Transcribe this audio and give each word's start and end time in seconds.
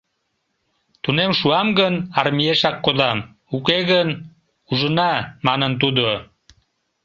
—Тунем 1.03 1.31
шуам 1.39 1.67
гын, 1.79 1.95
армиешак 2.19 2.75
кодам, 2.85 3.19
уке 3.55 3.79
гын... 3.91 4.09
ужына,— 4.71 5.11
манын 5.47 5.73
тудо. 5.81 6.07